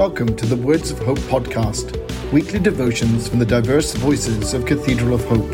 Welcome 0.00 0.34
to 0.36 0.46
the 0.46 0.56
Words 0.56 0.90
of 0.90 0.98
Hope 1.00 1.18
podcast, 1.18 1.92
weekly 2.32 2.58
devotions 2.58 3.28
from 3.28 3.38
the 3.38 3.44
diverse 3.44 3.92
voices 3.92 4.54
of 4.54 4.64
Cathedral 4.64 5.12
of 5.12 5.22
Hope. 5.26 5.46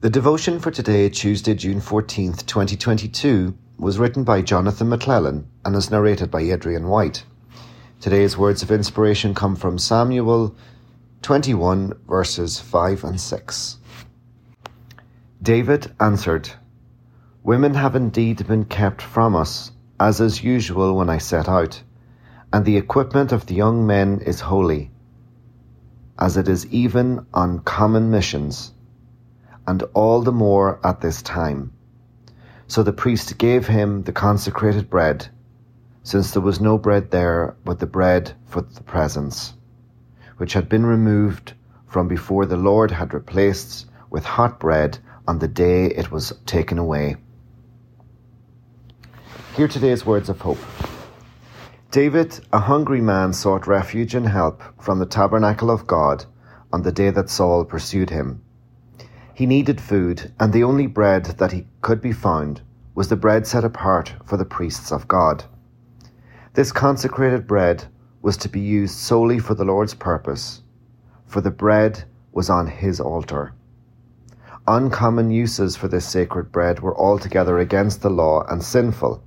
The 0.00 0.10
devotion 0.10 0.58
for 0.58 0.72
today, 0.72 1.08
Tuesday, 1.10 1.54
June 1.54 1.80
14th, 1.80 2.44
2022, 2.46 3.56
was 3.78 4.00
written 4.00 4.24
by 4.24 4.42
Jonathan 4.42 4.88
McClellan 4.88 5.46
and 5.64 5.76
is 5.76 5.92
narrated 5.92 6.28
by 6.28 6.40
Adrian 6.40 6.88
White. 6.88 7.22
Today's 8.00 8.36
words 8.36 8.64
of 8.64 8.72
inspiration 8.72 9.32
come 9.32 9.54
from 9.54 9.78
Samuel 9.78 10.56
21, 11.22 11.92
verses 12.08 12.58
5 12.58 13.04
and 13.04 13.20
6. 13.20 13.78
David 15.40 15.94
answered, 16.00 16.50
Women 17.44 17.74
have 17.74 17.94
indeed 17.94 18.44
been 18.48 18.64
kept 18.64 19.00
from 19.00 19.36
us, 19.36 19.70
as 20.00 20.20
is 20.20 20.42
usual 20.42 20.96
when 20.96 21.08
I 21.08 21.18
set 21.18 21.48
out, 21.48 21.80
and 22.52 22.64
the 22.64 22.76
equipment 22.76 23.30
of 23.30 23.46
the 23.46 23.54
young 23.54 23.86
men 23.86 24.18
is 24.18 24.40
holy, 24.40 24.90
as 26.18 26.36
it 26.36 26.48
is 26.48 26.66
even 26.66 27.24
on 27.32 27.60
common 27.60 28.10
missions, 28.10 28.72
and 29.64 29.84
all 29.94 30.22
the 30.22 30.32
more 30.32 30.80
at 30.84 31.00
this 31.00 31.22
time. 31.22 31.72
So 32.66 32.82
the 32.82 32.92
priest 32.92 33.38
gave 33.38 33.68
him 33.68 34.02
the 34.02 34.12
consecrated 34.12 34.90
bread, 34.90 35.28
since 36.02 36.32
there 36.32 36.42
was 36.42 36.60
no 36.60 36.78
bread 36.78 37.12
there 37.12 37.54
but 37.64 37.78
the 37.78 37.86
bread 37.86 38.32
for 38.46 38.62
the 38.62 38.82
presence, 38.82 39.54
which 40.36 40.54
had 40.54 40.68
been 40.68 40.84
removed 40.84 41.52
from 41.86 42.08
before 42.08 42.44
the 42.44 42.56
Lord 42.56 42.90
had 42.90 43.14
replaced 43.14 43.86
with 44.10 44.24
hot 44.24 44.58
bread 44.58 44.98
on 45.28 45.38
the 45.40 45.46
day 45.46 45.84
it 45.84 46.10
was 46.10 46.32
taken 46.46 46.78
away. 46.78 47.14
Hear 49.54 49.68
today's 49.68 50.06
words 50.06 50.30
of 50.30 50.40
hope. 50.40 50.58
David, 51.90 52.40
a 52.50 52.60
hungry 52.60 53.02
man, 53.02 53.34
sought 53.34 53.66
refuge 53.66 54.14
and 54.14 54.26
help 54.26 54.62
from 54.82 54.98
the 54.98 55.06
tabernacle 55.06 55.70
of 55.70 55.86
God 55.86 56.24
on 56.72 56.80
the 56.80 56.92
day 56.92 57.10
that 57.10 57.28
Saul 57.28 57.66
pursued 57.66 58.08
him. 58.08 58.42
He 59.34 59.44
needed 59.44 59.82
food, 59.82 60.32
and 60.40 60.50
the 60.50 60.64
only 60.64 60.86
bread 60.86 61.26
that 61.26 61.52
he 61.52 61.66
could 61.82 62.00
be 62.00 62.12
found 62.12 62.62
was 62.94 63.08
the 63.08 63.16
bread 63.16 63.46
set 63.46 63.64
apart 63.64 64.14
for 64.24 64.38
the 64.38 64.46
priests 64.46 64.90
of 64.90 65.08
God. 65.08 65.44
This 66.54 66.72
consecrated 66.72 67.46
bread 67.46 67.84
was 68.22 68.38
to 68.38 68.48
be 68.48 68.60
used 68.60 68.94
solely 68.94 69.38
for 69.38 69.54
the 69.54 69.64
Lord's 69.64 69.94
purpose, 69.94 70.62
for 71.26 71.42
the 71.42 71.50
bread 71.50 72.04
was 72.32 72.48
on 72.48 72.66
his 72.66 72.98
altar. 72.98 73.52
Uncommon 74.70 75.30
uses 75.30 75.76
for 75.76 75.88
this 75.88 76.06
sacred 76.06 76.52
bread 76.52 76.80
were 76.80 76.94
altogether 76.94 77.58
against 77.58 78.02
the 78.02 78.10
law 78.10 78.44
and 78.50 78.62
sinful. 78.62 79.24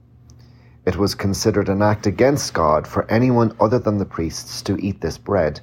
It 0.85 0.97
was 0.97 1.15
considered 1.15 1.67
an 1.67 1.81
act 1.81 2.05
against 2.05 2.53
God 2.53 2.85
for 2.85 3.09
anyone 3.09 3.57
other 3.59 3.79
than 3.79 3.97
the 3.97 4.05
priests 4.05 4.61
to 4.61 4.77
eat 4.77 5.01
this 5.01 5.17
bread. 5.17 5.59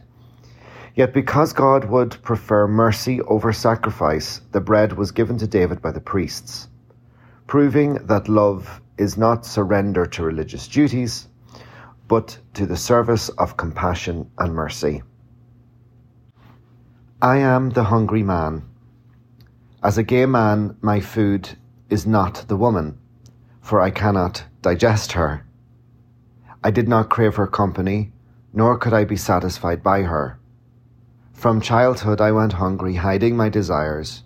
Yet 0.96 1.14
because 1.14 1.52
God 1.52 1.84
would 1.84 2.20
prefer 2.24 2.66
mercy 2.66 3.22
over 3.22 3.52
sacrifice, 3.52 4.40
the 4.50 4.60
bread 4.60 4.94
was 4.94 5.12
given 5.12 5.38
to 5.38 5.46
David 5.46 5.80
by 5.80 5.92
the 5.92 6.00
priests, 6.00 6.66
proving 7.46 8.04
that 8.06 8.28
love 8.28 8.80
is 8.98 9.16
not 9.16 9.46
surrender 9.46 10.06
to 10.06 10.24
religious 10.24 10.66
duties, 10.66 11.28
but 12.08 12.36
to 12.54 12.66
the 12.66 12.76
service 12.76 13.28
of 13.28 13.56
compassion 13.56 14.28
and 14.38 14.52
mercy. 14.52 15.04
I 17.22 17.36
am 17.36 17.70
the 17.70 17.84
hungry 17.84 18.24
man. 18.24 18.64
As 19.88 19.96
a 19.96 20.02
gay 20.02 20.26
man, 20.26 20.76
my 20.82 21.00
food 21.00 21.56
is 21.88 22.06
not 22.06 22.44
the 22.46 22.58
woman, 22.58 22.98
for 23.62 23.80
I 23.80 23.88
cannot 23.88 24.44
digest 24.60 25.12
her. 25.12 25.46
I 26.62 26.70
did 26.70 26.88
not 26.88 27.08
crave 27.08 27.36
her 27.36 27.46
company, 27.46 28.12
nor 28.52 28.76
could 28.76 28.92
I 28.92 29.04
be 29.04 29.16
satisfied 29.16 29.82
by 29.82 30.02
her. 30.02 30.38
From 31.32 31.62
childhood 31.62 32.20
I 32.20 32.32
went 32.32 32.60
hungry, 32.60 32.96
hiding 32.96 33.34
my 33.34 33.48
desires, 33.48 34.24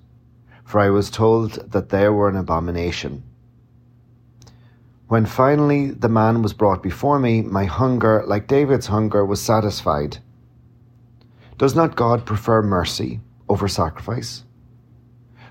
for 0.64 0.80
I 0.80 0.90
was 0.90 1.12
told 1.12 1.70
that 1.70 1.90
they 1.90 2.08
were 2.08 2.28
an 2.28 2.34
abomination. 2.34 3.22
When 5.06 5.26
finally 5.26 5.92
the 5.92 6.08
man 6.08 6.42
was 6.42 6.54
brought 6.54 6.82
before 6.82 7.20
me, 7.20 7.40
my 7.40 7.66
hunger, 7.66 8.24
like 8.26 8.48
David's 8.48 8.88
hunger, 8.88 9.24
was 9.24 9.40
satisfied. 9.40 10.18
Does 11.56 11.76
not 11.76 11.94
God 11.94 12.26
prefer 12.26 12.62
mercy 12.62 13.20
over 13.48 13.68
sacrifice? 13.68 14.42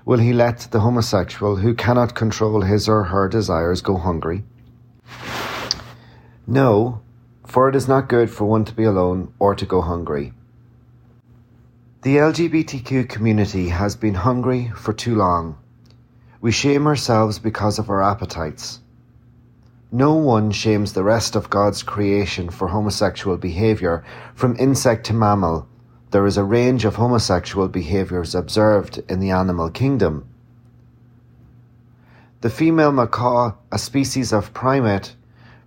Will 0.04 0.18
he 0.18 0.32
let 0.32 0.68
the 0.70 0.80
homosexual 0.80 1.56
who 1.56 1.74
cannot 1.74 2.14
control 2.14 2.62
his 2.62 2.88
or 2.88 3.04
her 3.04 3.28
desires 3.28 3.82
go 3.82 3.96
hungry? 3.96 4.44
No, 6.46 7.00
for 7.46 7.68
it 7.68 7.76
is 7.76 7.86
not 7.86 8.08
good 8.08 8.30
for 8.30 8.44
one 8.44 8.64
to 8.64 8.74
be 8.74 8.84
alone 8.84 9.32
or 9.38 9.54
to 9.54 9.64
go 9.64 9.80
hungry. 9.80 10.32
The 12.02 12.16
LGBTQ 12.16 13.08
community 13.08 13.68
has 13.68 13.94
been 13.94 14.14
hungry 14.14 14.72
for 14.74 14.92
too 14.92 15.14
long. 15.14 15.56
We 16.40 16.50
shame 16.50 16.88
ourselves 16.88 17.38
because 17.38 17.78
of 17.78 17.88
our 17.88 18.02
appetites. 18.02 18.80
No 19.92 20.14
one 20.14 20.50
shames 20.50 20.94
the 20.94 21.04
rest 21.04 21.36
of 21.36 21.50
God's 21.50 21.84
creation 21.84 22.50
for 22.50 22.66
homosexual 22.66 23.36
behaviour, 23.36 24.02
from 24.34 24.56
insect 24.58 25.06
to 25.06 25.12
mammal, 25.12 25.68
there 26.12 26.26
is 26.26 26.36
a 26.36 26.44
range 26.44 26.84
of 26.84 26.96
homosexual 26.96 27.68
behaviours 27.68 28.34
observed 28.34 29.02
in 29.08 29.18
the 29.18 29.30
animal 29.30 29.70
kingdom. 29.70 30.26
The 32.42 32.50
female 32.50 32.92
macaque, 32.92 33.56
a 33.72 33.78
species 33.78 34.30
of 34.30 34.52
primate, 34.52 35.16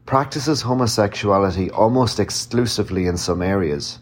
practices 0.06 0.62
homosexuality 0.62 1.72
almost 1.72 2.20
exclusively 2.20 3.08
in 3.08 3.18
some 3.18 3.42
areas. 3.42 3.98